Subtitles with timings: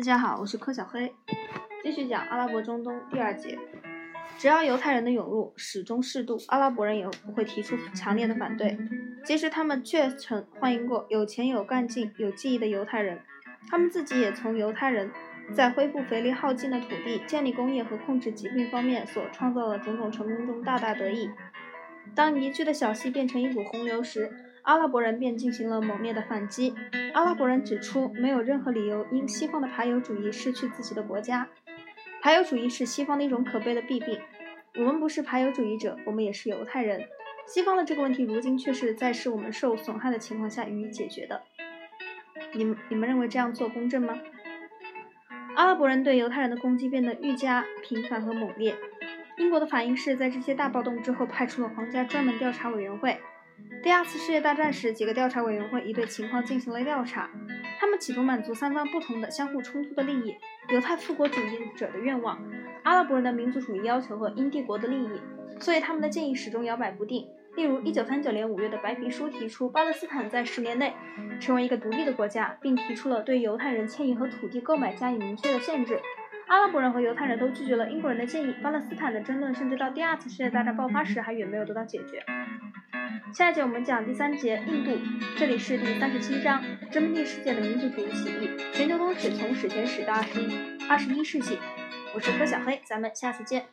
[0.00, 1.14] 大家好，我是柯小黑，
[1.82, 3.58] 继续讲阿拉伯中东第二节。
[4.38, 8.78] 只要犹太人的涌入始终适度，阿拉伯人也不会提出强烈的反对。
[9.26, 13.20] 其实他们确曾欢迎过有钱、有干劲、有技艺的犹太人，
[13.68, 15.10] 他们自己也从犹太人
[15.54, 21.28] 在恢复肥力耗尽的土地、建立工业和控制疾病方面所创造的种种成功中大大得益。
[22.14, 24.32] 当泥聚的小溪变成一股洪流时，
[24.70, 26.72] 阿拉伯人便进行了猛烈的反击。
[27.12, 31.48] 阿拉伯人指出，没有任何理由因西方的排犹主义失去自己的国家。
[32.22, 34.20] 排犹主义是西方的一种可悲的弊病。
[34.76, 37.02] 我们不是排犹主义者，我们也是犹太人。
[37.46, 41.42] 西方的这个问题，如今却是在使我们受损害的情况下予以解决的。
[42.54, 44.16] 你们你们认为这样做公正吗？
[45.56, 48.76] 阿拉伯人对犹太人的攻击变得愈加频繁和猛烈。
[49.36, 53.18] 英国的反应是在这些大暴动之后，派出了皇家专门调查委员会。
[53.82, 57.30] 第二次世界大战时，几个调查委员会已对情况进行了调查。
[57.78, 60.36] 他们企图满足三方不同的、相互冲突的利益：
[60.68, 62.38] 犹太复国主义者的愿望、
[62.82, 65.20] 阿拉伯人的民族主义要求和英帝国的利益。
[65.58, 67.26] 所以，他们的建议始终摇摆不定。
[67.56, 70.94] 例如，1939年5月的白皮书提出，巴勒斯坦在十年内
[71.40, 76.00] 成为一个独立的国家，并提出了对犹太人迁移和土地购买加以明确的限制。
[76.50, 78.52] 阿拉伯人和犹太人都拒绝了英国人的建议。
[78.60, 82.20] 巴勒斯坦的争论甚至到第二次世界大战爆发时还远没有得到解决。
[83.32, 84.98] 下一节我们讲第三节印度，
[85.38, 91.56] 这里是第三十七章殖民地世界的民族主义起义，全球通史从史前史到二十一二十一世纪。
[92.16, 93.66] 我是柯小黑，咱们下次见。